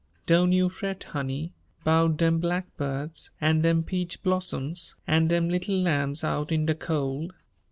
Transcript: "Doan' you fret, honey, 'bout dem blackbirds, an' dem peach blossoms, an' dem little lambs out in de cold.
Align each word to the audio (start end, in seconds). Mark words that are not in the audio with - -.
"Doan' 0.25 0.51
you 0.51 0.67
fret, 0.67 1.03
honey, 1.03 1.53
'bout 1.83 2.17
dem 2.17 2.39
blackbirds, 2.39 3.29
an' 3.39 3.61
dem 3.61 3.83
peach 3.83 4.19
blossoms, 4.23 4.95
an' 5.05 5.27
dem 5.27 5.47
little 5.47 5.77
lambs 5.79 6.23
out 6.23 6.51
in 6.51 6.65
de 6.65 6.73
cold. 6.73 7.33